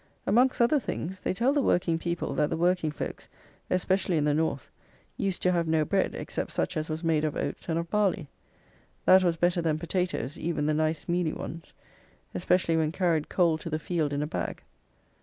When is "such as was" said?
6.53-7.03